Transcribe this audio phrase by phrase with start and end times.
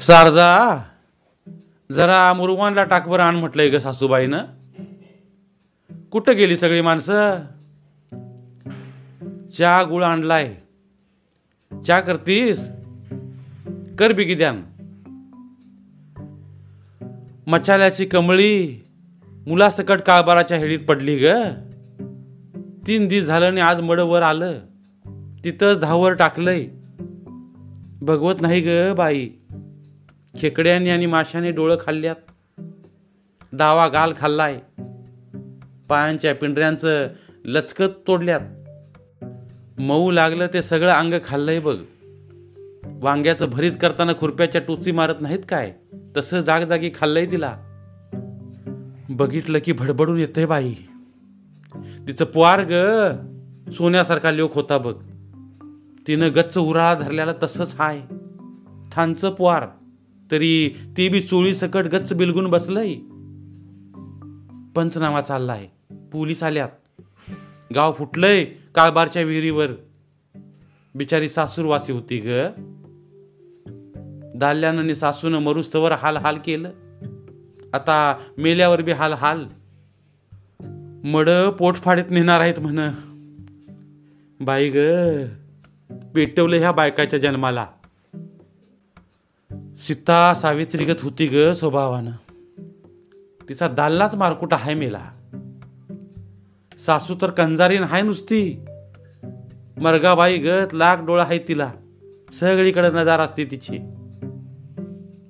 [0.00, 0.82] Sharjah
[1.92, 4.38] जरा मुरुवानला टाक बरं आण म्हटलंय ग सासूबाईनं.
[6.10, 7.36] कुठं गेली सगळी माणसं?
[9.58, 10.54] चहा गुळ आणलाय.
[11.86, 12.70] चहा करतीस?
[13.98, 14.62] कर बिगी द्यान.
[17.46, 18.84] मचाल्याची कमळी
[19.46, 21.26] मुलासकट काळबाराच्या हेळीत पडली ग.
[22.86, 24.58] तीन दिस झालं आणि आज मड वर आलं.
[25.44, 26.66] तिथंच धावर टाकलंय.
[28.00, 29.30] भगवत नाही ग बाई.
[30.38, 32.16] खेकड्यांनी आणि माशाने डोळं खाल्ल्यात.
[33.52, 34.60] डावा गाल खाल्लाय.
[35.88, 37.08] पायांच्या पिंढऱ्यांचं
[37.44, 38.40] लचकत तोडल्यात.
[39.80, 41.76] मऊ लागलं ते सगळं अंग खाल्लंय बघ.
[42.84, 45.74] वांग्याचं भरीत करताना खुरप्याच्या टोची मारत नाहीत काय?
[46.16, 47.56] तसं जागजागी खाल्लंय तिला.
[49.08, 50.74] बघितलं की भडबडून येतंय बाई.
[52.06, 52.72] तिचं पुआर ग.
[53.72, 54.94] सोन्यासारखा लोक होता बघ.
[56.08, 58.00] तिनं गच्च उराळा धरल्याला तसंच हाय.
[58.92, 59.62] थांचं पुआर.
[60.30, 62.94] तरी ती बी चोळी सकट गच्च बिलगून बसलंय.
[64.76, 65.68] पंचनामा चाललाय.
[66.12, 66.68] पोलीस आल्यात.
[67.74, 69.66] गाव फुटलंय काळबारच्या विहिरीवर.
[70.94, 72.28] बिचारी सासूरवासी होती ग.
[74.36, 76.70] दाल्यानं आणि सासूनं मरुस्तवर हाल हाल केलं.
[77.72, 79.46] आता मेल्यावर बी हाल हाल
[81.04, 82.90] मड पोटफाडीत नेणार आहेत म्हण.
[84.40, 84.76] बाई ग
[86.14, 87.66] पेटवलं ह्या बायकाच्या जन्माला.
[89.78, 92.10] सीता सावित्रीगत होती ग स्वभावानं.
[93.48, 95.02] तिचा दाल्लाच मारकुटा हाय मेला.
[96.86, 98.64] सासू तर कंजारीन हाय नुसती.
[99.76, 101.72] मरगाबाई गत लाख डोळा आहे तिला.
[102.40, 103.78] सगळीकडे नजार असते तिची.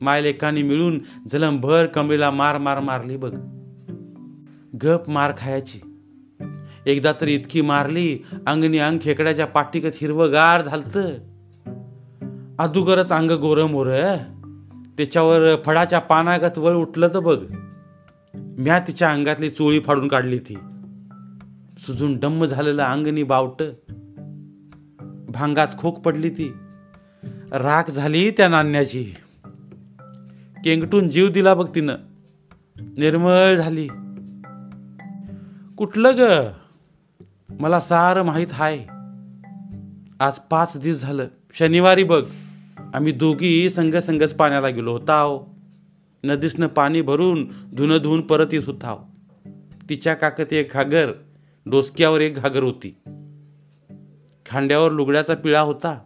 [0.00, 3.34] मायलेकांनी मिळून जलमभर कमळीला मार मार मारली बघ.
[4.84, 5.80] गप मार खायची.
[6.86, 11.31] एकदा तर इतकी मारली अंगणी अंग खेकड्याच्या पाठीगत हिरवगार झालतं.
[12.58, 14.16] अदुगरच अंग गोरं मोरं.
[14.96, 17.38] त्याच्यावर फळाच्या पानागत वळ उठलं तर बघ.
[18.34, 20.54] म्या तिच्या अंगातली चोळी फाडून काढली ती.
[21.78, 23.62] सुजून डम्म झालेलं अंगणी बावट.
[25.28, 26.54] भांगात खोक पडली ती.
[27.52, 29.04] राख झाली त्या नाण्याची.
[30.64, 31.94] केंगटून जीव दिला बघ तिनं.
[32.76, 33.88] निर्मळ झाली.
[35.76, 36.50] कुठलं ग?
[37.60, 38.78] मला सारं माहीत हाय.
[40.20, 41.26] आज पाच दिवस झालं.
[41.52, 42.22] शनिवारी बघ.
[42.94, 45.44] आम्ही दोघी संघ संघच पाण्याला गेलो होताव
[46.24, 48.98] नदीसनं पाणी भरून धुणं धुवून परत येत होताव
[49.88, 51.12] तिच्या काकत एक घागर
[51.66, 52.96] डोसक्यावर एक घागर होती.
[54.46, 55.98] खांड्यावर लुगड्याचा पिळा होता.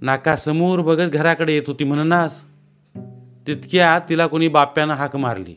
[0.00, 2.44] नाकासमोर बघत घराकडे येत होती म्हणनास
[3.46, 5.54] तितक्या तिला कोणी बाप्यानं हाक मारली.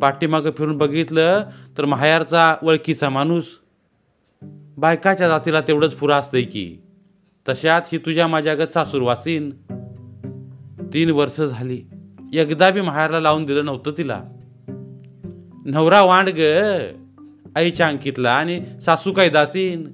[0.00, 1.44] पाठीमागं फिरून बघितलं
[1.78, 3.44] तर माहेरचा वळखीचा माणूस.
[4.76, 6.78] बायकाच्या जातीला तेवढंच पुरा असतंय की.
[7.48, 9.50] तशात ही तुझ्या माझ्यागत सासूर वासीन
[10.94, 11.82] तीन वर्ष झाली.
[12.32, 14.22] एकदा बी माहेरला लावून दिलं नव्हतं तिला.
[15.64, 16.40] नवरा वांड ग.
[17.56, 19.92] आईच्या अंकीतला आणि सासू काय दासीन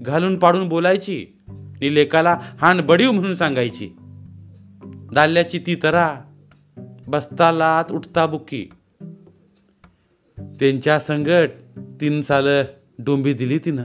[0.00, 1.26] घालून पाडून बोलायची.
[1.48, 3.90] नि लेकाला हाण बडीव म्हणून सांगायची.
[5.14, 6.16] दाल्याची ती तरा.
[7.06, 8.66] बसता लात उठता बुक्की.
[10.38, 11.50] त्यांच्या संगट
[12.00, 12.48] तीन साल
[12.98, 13.84] डोंबी दिली तिनं.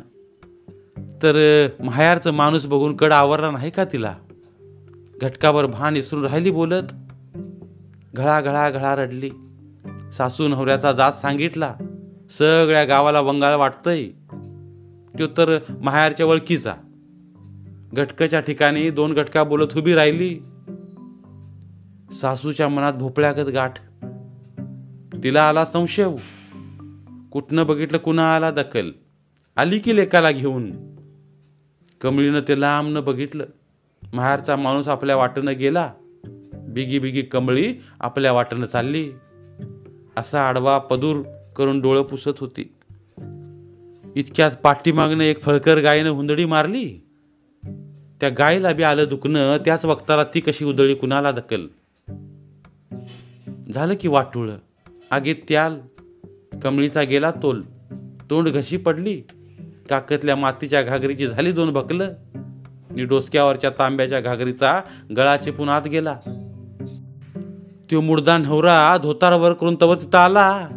[1.24, 4.16] तर माहेरचं माणूस बघून कड आवरला नाही का तिला?
[5.22, 6.84] घटकावर भान इसरून राहिली बोलत.
[8.14, 9.30] घळा घळा घळा रडली.
[10.14, 11.76] सासू नवऱ्याचा जात सांगितला.
[12.30, 14.08] सगळ्या गावाला वंगाळ वाटतंय.
[15.20, 16.74] तो तर माहेरच्या वळखीचा
[17.94, 20.40] घटकाच्या ठिकाणी दोन घटका बोलत उभी राहिली.
[22.14, 23.74] सासूच्या मनात भोपळ्यागत गाठ.
[25.24, 26.06] तिला आला संशय.
[27.32, 28.92] कुठनं बघितलं कुणा आला दखल.
[29.58, 30.97] आली की लेकाला घेऊन.
[32.02, 33.46] कमळीनं ते लांबनं बघितलं.
[34.14, 35.94] माहेरचा माणूस आपल्या वाटेनं गेला.
[36.54, 39.12] बिगी बिगी कमळी आपल्या वाटेनं चालली.
[40.18, 41.22] असा आडवा पदूर
[41.56, 42.74] करून डोळं पुसत होती.
[44.16, 47.06] इतक्यात पाठीमागनं एक फळकर गायनं हुंदडी मारली.
[48.22, 51.68] त्या गायीला बी आलं दुखणं त्याच वक्ताला ती कशी उदळी कुणाला दकल
[53.74, 54.58] झालं की वाटुळं.
[55.12, 55.80] आगीत त्याल.
[56.64, 57.62] कमळीचा गेला तोल.
[58.30, 59.22] तोंड घशी पडली.
[59.90, 62.08] काकतल्या मातीच्या घागरीची झाली दोन भकलं
[62.90, 64.82] नि डोसक्यावरच्या तांब्याच्या घागरीचा
[65.16, 66.20] गळा चिपून आत गेला.
[67.90, 70.68] त्यो मुडदा नवरा धोतारावर करून तवर तिथं आला.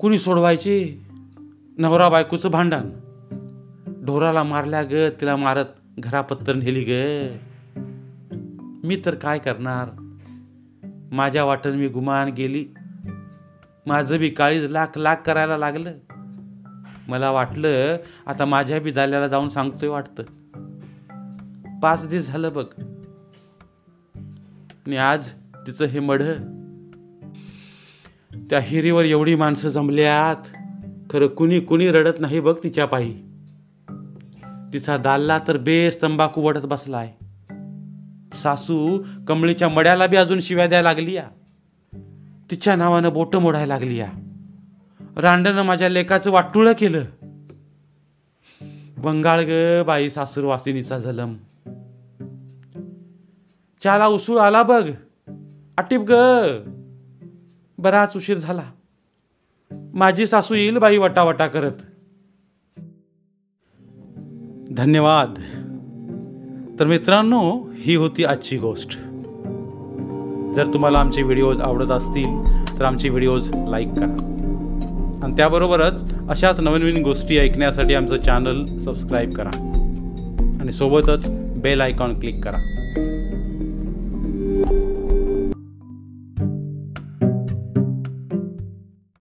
[0.00, 1.02] कुणी सोडवायची?
[1.78, 2.80] नवरा बायकोचं भांडण.
[4.04, 5.64] ढोराला मारल्या ग तिला मारत
[5.98, 6.92] घरापत्तर नेली ग.
[8.84, 9.88] मी तर काय करणार?
[11.12, 12.66] माझ्या वाटण मी गुमान गेली.
[13.86, 15.92] माझं बी काळीज लाख लाख करायला लागलं.
[17.10, 17.96] मला वाटलं
[18.26, 20.22] आता माझ्या बी दाल्याला जाऊन सांगतोय वाटतं.
[21.80, 22.64] पाच दिवस झालं बघ.
[24.86, 25.30] आणि आज
[25.66, 26.22] तिचं हे मढ.
[28.50, 30.56] त्या हिरीवर एवढी माणसं जमल्यात.
[31.10, 33.14] खरं कुणी कुणी रडत नाही बघ तिच्या पायी.
[34.72, 37.12] तिचा दाल्ला तर बेस तंबाखू वडत बसलाय.
[38.36, 41.24] सासू कमळीच्या मड्याला बी अजून शिव्या द्यायला लागली या
[42.50, 44.08] तिच्या नावानं बोट मोडायला लागली या
[45.16, 47.04] रांडनं माझ्या लेकाचं वाटुळं केलं.
[48.98, 51.36] बंगाळ ग बाई सासूर वासिनीचा जलम
[53.82, 54.90] चाला उसूळ आला बघ.
[55.78, 56.12] आटीप ग.
[57.78, 58.62] बराच उशीर झाला.
[59.94, 61.72] माझी सासू येईल बाई वटावटा करत.
[64.70, 65.34] धन्यवाद.
[66.80, 68.90] तर मित्रांनो ही होती आजची गोष्ट.
[70.56, 72.44] जर तुम्हाला आमचे व्हिडिओज आवडत असतील
[72.78, 74.29] तर आमचे व्हिडिओज लाईक करा.
[75.22, 79.50] आणि त्याबरोबरच अशाच नवीन नवीन गोष्टी ऐकण्यासाठी आमचं चॅनल सबस्क्राईब करा.
[80.60, 82.69] आणि सोबतच बेल आयकॉन क्लिक करा.